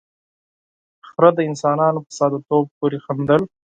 [1.09, 3.41] ،خره د انسانانو په ساده توب پورې خندل.